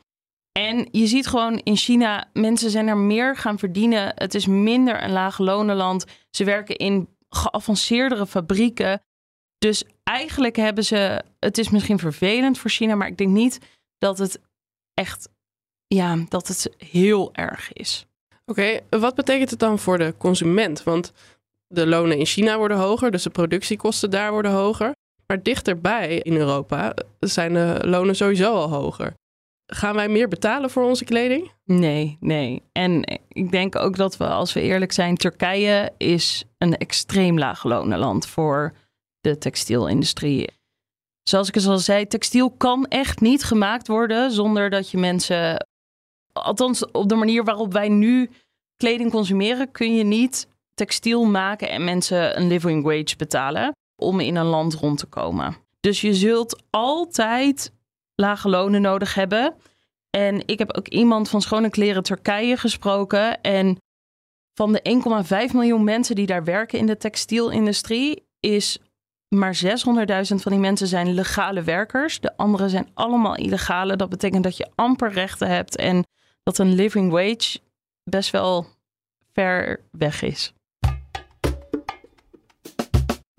En 0.52 0.88
je 0.92 1.08
ziet 1.08 1.28
gewoon 1.28 1.58
in 1.58 1.76
China, 1.76 2.30
mensen 2.34 2.70
zijn 2.70 2.88
er 2.88 2.98
meer 2.98 3.36
gaan 3.36 3.60
verdienen. 3.60 4.12
Het 4.16 4.36
is 4.36 4.46
minder 4.46 5.04
een 5.04 5.12
laag 5.12 5.38
Ze 6.30 6.44
werken 6.44 6.76
in 6.76 7.10
geavanceerdere 7.30 8.28
fabrieken. 8.28 9.02
Dus 9.60 9.84
eigenlijk 10.04 10.56
hebben 10.56 10.84
ze, 10.84 11.24
het 11.40 11.58
is 11.58 11.70
misschien 11.70 12.00
vervelend 12.00 12.58
voor 12.58 12.70
China, 12.70 12.96
maar 12.96 13.08
ik 13.08 13.18
denk 13.18 13.32
niet 13.32 13.60
dat 13.98 14.18
het 14.18 14.40
echt, 14.94 15.30
ja, 15.88 16.18
dat 16.30 16.48
het 16.48 16.70
heel 16.78 17.34
erg 17.34 17.74
is. 17.74 18.06
Oké, 18.46 18.80
wat 18.90 19.16
betekent 19.16 19.50
het 19.50 19.60
dan 19.60 19.80
voor 19.80 19.98
de 19.98 20.14
consument? 20.18 20.84
Want 20.84 21.12
de 21.68 21.88
lonen 21.88 22.18
in 22.18 22.26
China 22.26 22.58
worden 22.58 22.78
hoger, 22.78 23.12
dus 23.12 23.24
de 23.24 23.30
productiekosten 23.30 24.10
daar 24.10 24.32
worden 24.32 24.52
hoger. 24.52 24.92
Maar 25.28 25.44
dichterbij 25.44 26.20
in 26.20 26.36
Europa 26.36 26.94
zijn 27.20 27.54
de 27.54 27.80
lonen 27.82 28.16
sowieso 28.16 28.54
al 28.54 28.70
hoger. 28.70 29.14
Gaan 29.66 29.96
wij 29.96 30.10
meer 30.10 30.28
betalen 30.28 30.70
voor 30.70 30.84
onze 30.84 31.04
kleding? 31.04 31.52
Nee, 31.66 32.18
nee. 32.20 32.62
En 32.72 33.20
ik 33.28 33.52
denk 33.52 33.76
ook 33.76 33.96
dat 33.96 34.18
we, 34.18 34.28
als 34.28 34.54
we 34.54 34.62
eerlijk 34.62 34.92
zijn, 34.92 35.16
Turkije 35.16 35.92
is 35.98 36.44
een 36.58 36.78
extreem 36.78 37.38
laag 37.38 37.64
lonenland 37.64 38.28
voor 38.28 38.74
de 39.22 39.38
textielindustrie. 39.38 40.50
Zoals 41.24 41.48
ik 41.48 41.66
al 41.66 41.78
zei, 41.78 42.08
textiel 42.08 42.52
kan 42.52 42.86
echt 42.86 43.22
niet 43.22 43.44
gemaakt 43.44 43.88
worden 43.88 44.32
zonder 44.32 44.70
dat 44.70 44.92
je 44.92 44.98
mensen. 44.98 45.68
Althans, 46.34 46.92
op 46.92 47.10
de 47.10 47.16
manier 47.16 47.44
waarop 47.44 47.74
wij 47.74 47.90
nu 47.90 48.30
kleding 48.78 49.12
consumeren, 49.12 49.72
kun 49.72 49.96
je 49.96 50.04
niet 50.04 50.48
textiel 50.74 51.26
maken 51.26 51.70
en 51.70 51.84
mensen 51.84 52.40
een 52.40 52.48
living 52.48 52.84
wage 52.84 53.16
betalen 53.18 53.76
om 53.96 54.20
in 54.20 54.36
een 54.36 54.46
land 54.46 54.74
rond 54.74 54.98
te 54.98 55.06
komen. 55.06 55.56
Dus 55.80 56.02
je 56.02 56.14
zult 56.14 56.64
altijd 56.70 57.72
lage 58.16 58.50
lonen 58.50 58.82
nodig 58.82 59.14
hebben. 59.14 59.56
En 60.10 60.48
ik 60.48 60.60
heb 60.60 60.78
ook 60.78 60.88
iemand 60.88 61.30
van 61.30 61.42
Schone 61.42 61.70
Kleren 61.70 62.04
Turkije 62.04 62.58
gesproken. 62.58 63.42
En 63.42 63.78
van 64.54 64.74
de 64.74 65.02
1,5 65.48 65.54
miljoen 65.54 65.84
mensen 65.84 66.16
die 66.16 66.26
daar 66.26 66.44
werken 66.44 66.80
in 66.80 66.86
de 66.86 66.98
textielindustrie, 66.98 68.28
is 68.40 68.80
maar 69.36 69.62
600.000 69.64 70.36
van 70.36 70.52
die 70.52 70.62
mensen 70.62 70.88
zijn 70.88 71.14
legale 71.14 71.64
werkers. 71.64 72.20
De 72.20 72.38
anderen 72.38 72.70
zijn 72.70 72.90
allemaal 72.94 73.36
illegale. 73.36 73.96
Dat 73.96 74.10
betekent 74.10 74.44
dat 74.44 74.58
je 74.58 74.70
amper 74.76 75.12
rechten 75.12 75.48
hebt 75.48 75.76
en 75.76 76.04
dat 76.44 76.58
een 76.58 76.74
living 76.74 77.12
wage 77.12 77.60
best 78.04 78.32
wel 78.32 78.68
ver 79.34 79.82
weg 79.92 80.22
is. 80.22 80.54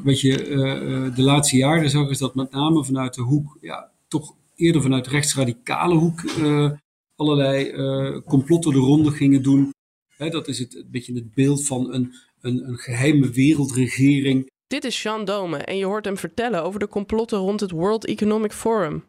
Wat 0.02 0.20
je 0.20 0.48
uh, 0.48 1.14
de 1.14 1.22
laatste 1.22 1.56
jaren 1.56 1.90
zag, 1.90 2.10
is 2.10 2.18
dat 2.18 2.34
met 2.34 2.50
name 2.50 2.84
vanuit 2.84 3.14
de 3.14 3.22
hoek, 3.22 3.58
ja, 3.60 3.90
toch 4.08 4.34
eerder 4.54 4.82
vanuit 4.82 5.04
de 5.04 5.10
rechtsradicale 5.10 5.94
hoek, 5.94 6.22
uh, 6.22 6.70
allerlei 7.16 7.70
uh, 7.70 8.20
complotten 8.26 8.72
de 8.72 8.78
ronde 8.78 9.10
gingen 9.10 9.42
doen. 9.42 9.72
dat 10.16 10.48
is 10.48 10.58
het, 10.58 10.74
een 10.74 10.90
beetje 10.90 11.14
het 11.14 11.34
beeld 11.34 11.66
van 11.66 11.92
een, 11.92 12.14
een, 12.40 12.68
een 12.68 12.78
geheime 12.78 13.30
wereldregering. 13.30 14.50
Dit 14.70 14.84
is 14.84 15.02
Jean 15.02 15.24
Dome 15.24 15.56
en 15.56 15.76
je 15.76 15.84
hoort 15.84 16.04
hem 16.04 16.16
vertellen 16.16 16.62
over 16.62 16.80
de 16.80 16.88
complotten 16.88 17.38
rond 17.38 17.60
het 17.60 17.70
World 17.70 18.06
Economic 18.06 18.52
Forum. 18.52 19.04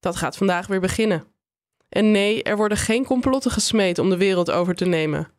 Dat 0.00 0.16
gaat 0.16 0.36
vandaag 0.36 0.66
weer 0.66 0.80
beginnen. 0.80 1.24
En 1.88 2.10
nee, 2.10 2.42
er 2.42 2.56
worden 2.56 2.78
geen 2.78 3.04
complotten 3.04 3.50
gesmeed 3.50 3.98
om 3.98 4.10
de 4.10 4.16
wereld 4.16 4.50
over 4.50 4.74
te 4.74 4.84
nemen. 4.84 5.30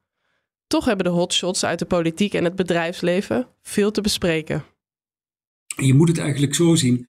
Toch 0.67 0.86
hebben 0.86 1.05
de 1.05 1.12
hotshots 1.12 1.65
uit 1.65 1.79
de 1.79 1.86
politiek 1.86 2.34
en 2.34 2.43
het 2.43 2.55
bedrijfsleven 2.55 3.48
veel 3.62 3.91
te 3.91 4.01
bespreken. 4.01 4.63
Je 5.75 5.93
moet 5.93 6.07
het 6.07 6.17
eigenlijk 6.17 6.55
zo 6.55 6.75
zien. 6.75 7.07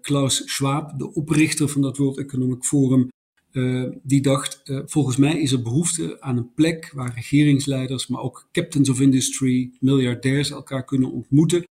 Klaus 0.00 0.42
Schwab, 0.44 0.98
de 0.98 1.12
oprichter 1.12 1.68
van 1.68 1.82
dat 1.82 1.96
World 1.96 2.18
Economic 2.18 2.64
Forum, 2.64 3.08
uh, 3.52 3.90
die 4.02 4.22
dacht: 4.22 4.60
uh, 4.64 4.80
volgens 4.84 5.16
mij 5.16 5.40
is 5.40 5.52
er 5.52 5.62
behoefte 5.62 6.20
aan 6.20 6.36
een 6.36 6.52
plek 6.54 6.90
waar 6.94 7.14
regeringsleiders, 7.14 8.06
maar 8.06 8.20
ook 8.20 8.48
captains 8.52 8.88
of 8.88 9.00
industry, 9.00 9.70
miljardairs 9.80 10.50
elkaar 10.50 10.84
kunnen 10.84 11.10
ontmoeten. 11.10 11.64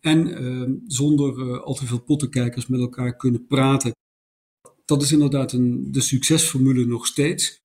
En 0.00 0.42
uh, 0.42 0.78
zonder 0.86 1.60
al 1.60 1.74
te 1.74 1.86
veel 1.86 2.02
pottenkijkers 2.02 2.66
met 2.66 2.80
elkaar 2.80 3.16
kunnen 3.16 3.46
praten. 3.46 3.92
Dat 4.84 5.02
is 5.02 5.12
inderdaad 5.12 5.52
een, 5.52 5.92
de 5.92 6.00
succesformule 6.00 6.84
nog 6.84 7.06
steeds. 7.06 7.60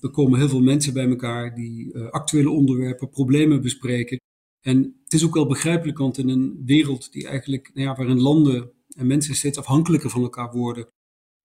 Er 0.00 0.10
komen 0.10 0.38
heel 0.38 0.48
veel 0.48 0.62
mensen 0.62 0.92
bij 0.92 1.08
elkaar 1.08 1.54
die 1.54 1.98
actuele 1.98 2.50
onderwerpen, 2.50 3.08
problemen 3.08 3.62
bespreken. 3.62 4.18
En 4.60 5.00
het 5.04 5.12
is 5.12 5.24
ook 5.24 5.34
wel 5.34 5.46
begrijpelijk, 5.46 5.98
want 5.98 6.18
in 6.18 6.28
een 6.28 6.62
wereld 6.64 7.12
die 7.12 7.26
eigenlijk, 7.26 7.70
nou 7.74 7.88
ja, 7.88 7.94
waarin 7.94 8.20
landen 8.20 8.72
en 8.96 9.06
mensen 9.06 9.34
steeds 9.34 9.58
afhankelijker 9.58 10.10
van 10.10 10.22
elkaar 10.22 10.52
worden, 10.52 10.88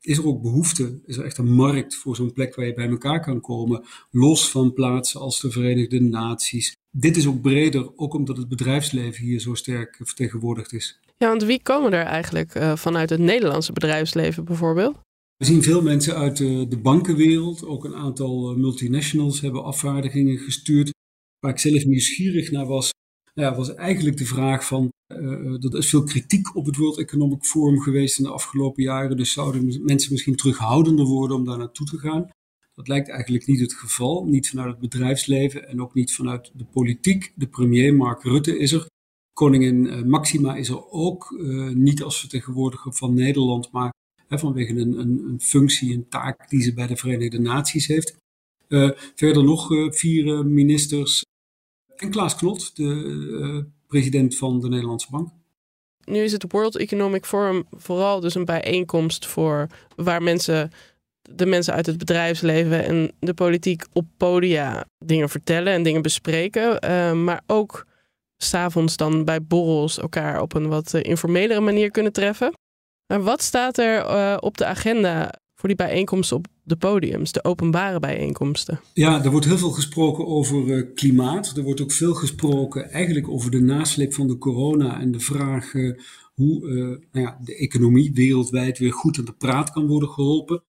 is 0.01 0.17
er 0.17 0.27
ook 0.27 0.41
behoefte, 0.41 0.99
is 1.05 1.17
er 1.17 1.25
echt 1.25 1.37
een 1.37 1.53
markt 1.53 1.95
voor 1.95 2.15
zo'n 2.15 2.33
plek 2.33 2.55
waar 2.55 2.65
je 2.65 2.73
bij 2.73 2.89
elkaar 2.89 3.21
kan 3.21 3.41
komen, 3.41 3.85
los 4.11 4.51
van 4.51 4.73
plaatsen 4.73 5.19
als 5.19 5.41
de 5.41 5.51
Verenigde 5.51 5.99
Naties. 5.99 6.73
Dit 6.91 7.17
is 7.17 7.27
ook 7.27 7.41
breder, 7.41 7.97
ook 7.97 8.13
omdat 8.13 8.37
het 8.37 8.49
bedrijfsleven 8.49 9.25
hier 9.25 9.39
zo 9.39 9.53
sterk 9.53 9.99
vertegenwoordigd 10.03 10.73
is. 10.73 10.99
Ja, 11.17 11.27
want 11.27 11.43
wie 11.43 11.61
komen 11.61 11.93
er 11.93 12.05
eigenlijk 12.05 12.55
uh, 12.55 12.75
vanuit 12.75 13.09
het 13.09 13.19
Nederlandse 13.19 13.73
bedrijfsleven 13.73 14.45
bijvoorbeeld? 14.45 14.97
We 15.37 15.45
zien 15.45 15.63
veel 15.63 15.81
mensen 15.81 16.15
uit 16.15 16.37
de, 16.37 16.67
de 16.67 16.77
bankenwereld, 16.77 17.65
ook 17.65 17.85
een 17.85 17.95
aantal 17.95 18.49
eh, 18.49 18.57
multinationals 18.57 19.41
hebben 19.41 19.63
afvaardigingen 19.63 20.37
gestuurd. 20.37 20.91
Waar 21.39 21.51
ik 21.51 21.59
zelf 21.59 21.85
nieuwsgierig 21.85 22.51
naar 22.51 22.65
was, 22.65 22.89
ja, 23.33 23.55
was 23.55 23.73
eigenlijk 23.73 24.17
de 24.17 24.25
vraag 24.25 24.65
van, 24.65 24.89
uh, 25.13 25.63
er 25.63 25.77
is 25.77 25.89
veel 25.89 26.03
kritiek 26.03 26.55
op 26.55 26.65
het 26.65 26.75
World 26.75 26.99
Economic 26.99 27.43
Forum 27.43 27.79
geweest 27.79 28.17
in 28.17 28.23
de 28.23 28.31
afgelopen 28.31 28.83
jaren, 28.83 29.17
dus 29.17 29.31
zouden 29.31 29.85
mensen 29.85 30.11
misschien 30.11 30.35
terughoudender 30.35 31.05
worden 31.05 31.37
om 31.37 31.45
daar 31.45 31.57
naartoe 31.57 31.87
te 31.87 31.97
gaan. 31.97 32.29
Dat 32.79 32.87
lijkt 32.87 33.09
eigenlijk 33.09 33.45
niet 33.45 33.59
het 33.59 33.73
geval, 33.73 34.25
niet 34.25 34.49
vanuit 34.49 34.69
het 34.69 34.79
bedrijfsleven 34.79 35.67
en 35.67 35.81
ook 35.81 35.93
niet 35.93 36.13
vanuit 36.13 36.51
de 36.53 36.65
politiek. 36.65 37.33
De 37.35 37.47
premier 37.47 37.95
Mark 37.95 38.23
Rutte 38.23 38.57
is 38.57 38.71
er. 38.71 38.85
Koningin 39.33 39.85
uh, 39.85 40.01
Maxima 40.01 40.55
is 40.55 40.69
er 40.69 40.89
ook, 40.89 41.31
uh, 41.31 41.69
niet 41.69 42.03
als 42.03 42.19
vertegenwoordiger 42.19 42.93
van 42.93 43.13
Nederland, 43.13 43.71
maar 43.71 43.93
hè, 44.27 44.39
vanwege 44.39 44.71
een, 44.71 44.99
een, 44.99 45.23
een, 45.27 45.41
functie, 45.41 45.93
een 45.93 46.07
taak 46.07 46.49
die 46.49 46.61
ze 46.61 46.73
bij 46.73 46.87
de 46.87 46.95
Verenigde 46.95 47.39
Naties 47.39 47.87
heeft. 47.87 48.17
verder 49.15 49.43
nog 49.43 49.67
vier 49.95 50.45
ministers, 50.45 51.23
en 51.95 52.09
Klaas 52.09 52.35
Knot, 52.35 52.75
de 52.75 53.65
president 53.87 54.37
van 54.37 54.59
de 54.59 54.69
Nederlandse 54.69 55.07
Bank. 55.11 55.29
Nu 56.03 56.19
is 56.19 56.31
het 56.31 56.51
World 56.51 56.75
Economic 56.75 57.25
Forum 57.25 57.65
vooral 57.71 58.19
dus 58.19 58.35
een 58.35 58.45
bijeenkomst 58.45 59.25
voor 59.25 59.67
waar 59.95 60.23
mensen, 60.23 60.71
de 61.35 61.45
mensen 61.45 61.73
uit 61.73 61.85
het 61.85 61.97
bedrijfsleven 61.97 62.85
en 62.85 63.11
de 63.19 63.33
politiek 63.33 63.85
op 63.93 64.05
podia 64.17 64.85
dingen 65.05 65.29
vertellen 65.29 65.73
en 65.73 65.83
dingen 65.83 66.01
bespreken. 66.01 66.85
Uh, 66.85 67.13
maar 67.13 67.41
ook 67.47 67.85
s'avonds 68.37 68.97
dan 68.97 69.25
bij 69.25 69.41
borrels 69.41 69.99
elkaar 69.99 70.41
op 70.41 70.53
een 70.53 70.67
wat 70.67 70.93
uh, 70.93 71.03
informelere 71.03 71.59
manier 71.59 71.91
kunnen 71.91 72.11
treffen. 72.11 72.53
Maar 73.07 73.23
wat 73.23 73.41
staat 73.41 73.77
er 73.77 74.39
op 74.41 74.57
de 74.57 74.65
agenda 74.65 75.33
voor 75.55 75.69
die 75.69 75.77
bijeenkomsten 75.77 76.37
op 76.37 76.47
de 76.63 76.75
podiums, 76.75 77.31
de 77.31 77.43
openbare 77.43 77.99
bijeenkomsten? 77.99 78.79
Ja, 78.93 79.23
er 79.23 79.31
wordt 79.31 79.45
heel 79.45 79.57
veel 79.57 79.71
gesproken 79.71 80.27
over 80.27 80.85
klimaat. 80.87 81.57
Er 81.57 81.63
wordt 81.63 81.81
ook 81.81 81.91
veel 81.91 82.13
gesproken 82.13 82.89
eigenlijk 82.89 83.29
over 83.29 83.51
de 83.51 83.61
nasleep 83.61 84.13
van 84.13 84.27
de 84.27 84.37
corona 84.37 84.99
en 84.99 85.11
de 85.11 85.19
vraag 85.19 85.71
hoe 86.33 86.59
nou 87.11 87.25
ja, 87.25 87.39
de 87.43 87.55
economie 87.55 88.11
wereldwijd 88.13 88.77
weer 88.77 88.93
goed 88.93 89.17
aan 89.17 89.25
de 89.25 89.35
praat 89.37 89.71
kan 89.71 89.87
worden 89.87 90.09
geholpen. 90.09 90.63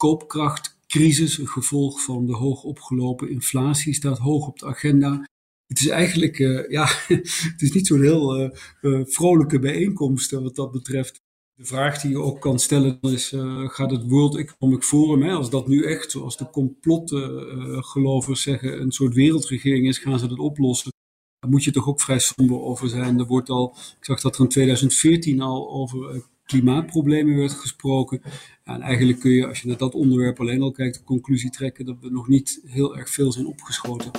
Koopkrachtcrisis, 0.00 1.38
een 1.38 1.48
gevolg 1.48 2.04
van 2.04 2.26
de 2.26 2.34
hoog 2.34 2.62
opgelopen 2.62 3.30
inflatie, 3.30 3.94
staat 3.94 4.18
hoog 4.18 4.46
op 4.46 4.58
de 4.58 4.66
agenda. 4.66 5.28
Het 5.66 5.80
is 5.80 5.88
eigenlijk, 5.88 6.36
ja, 6.68 6.86
het 7.52 7.62
is 7.62 7.72
niet 7.72 7.86
zo'n 7.86 8.02
heel 8.02 8.56
vrolijke 9.04 9.58
bijeenkomst 9.58 10.30
wat 10.30 10.56
dat 10.56 10.72
betreft. 10.72 11.20
De 11.54 11.64
vraag 11.64 12.00
die 12.00 12.10
je 12.10 12.18
ook 12.18 12.40
kan 12.40 12.58
stellen 12.58 12.98
is, 13.00 13.32
gaat 13.64 13.90
het 13.90 14.08
World 14.08 14.36
Economic 14.36 14.82
Forum, 14.82 15.22
hè, 15.22 15.32
als 15.32 15.50
dat 15.50 15.68
nu 15.68 15.84
echt, 15.84 16.10
zoals 16.10 16.36
de 16.36 16.50
complotgelovers 16.50 18.42
zeggen, 18.42 18.80
een 18.80 18.92
soort 18.92 19.14
wereldregering 19.14 19.86
is, 19.86 19.98
gaan 19.98 20.18
ze 20.18 20.28
dat 20.28 20.38
oplossen? 20.38 20.92
Daar 21.38 21.50
moet 21.50 21.64
je 21.64 21.70
toch 21.70 21.88
ook 21.88 22.00
vrij 22.00 22.18
somber 22.18 22.60
over 22.60 22.88
zijn. 22.88 23.18
Er 23.18 23.26
wordt 23.26 23.48
al, 23.48 23.76
ik 23.98 24.04
zag 24.04 24.20
dat 24.20 24.34
er 24.34 24.40
in 24.40 24.48
2014 24.48 25.40
al 25.40 25.70
over 25.70 26.22
klimaatproblemen 26.50 27.36
werd 27.36 27.52
gesproken. 27.52 28.22
en 28.64 28.80
eigenlijk 28.80 29.20
kun 29.20 29.30
je, 29.30 29.46
als 29.46 29.60
je 29.60 29.68
naar 29.68 29.76
dat 29.76 29.94
onderwerp 29.94 30.40
alleen 30.40 30.62
al 30.62 30.70
kijkt, 30.70 30.94
de 30.94 31.04
conclusie 31.04 31.50
trekken 31.50 31.84
dat 31.84 31.96
we 32.00 32.10
nog 32.10 32.28
niet 32.28 32.60
heel 32.66 32.96
erg 32.96 33.10
veel 33.10 33.32
zijn 33.32 33.46
opgeschoten. 33.46 34.10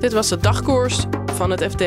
Dit 0.00 0.12
was 0.12 0.28
de 0.28 0.36
dagkoers 0.36 1.04
van 1.26 1.50
het 1.50 1.62
FD. 1.62 1.84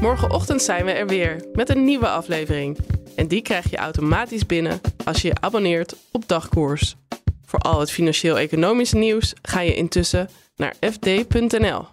Morgenochtend 0.00 0.62
zijn 0.62 0.84
we 0.84 0.90
er 0.90 1.06
weer 1.06 1.44
met 1.52 1.68
een 1.68 1.84
nieuwe 1.84 2.08
aflevering. 2.08 2.78
En 3.16 3.28
die 3.28 3.42
krijg 3.42 3.70
je 3.70 3.76
automatisch 3.76 4.46
binnen 4.46 4.80
als 5.04 5.22
je 5.22 5.28
je 5.28 5.40
abonneert 5.40 5.96
op 6.12 6.28
Dagkoers. 6.28 6.96
Voor 7.44 7.58
al 7.58 7.80
het 7.80 7.90
financieel-economische 7.90 8.96
nieuws 8.96 9.34
ga 9.42 9.60
je 9.60 9.74
intussen 9.74 10.28
naar 10.56 10.74
fd.nl. 10.80 11.84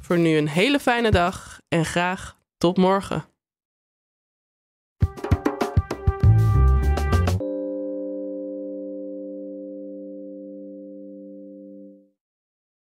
Voor 0.00 0.18
nu 0.18 0.36
een 0.36 0.48
hele 0.48 0.78
fijne 0.78 1.10
dag 1.10 1.60
en 1.68 1.84
graag 1.84 2.36
tot 2.58 2.76
morgen. 2.76 3.24